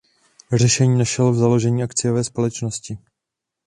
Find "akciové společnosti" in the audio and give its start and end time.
1.83-2.97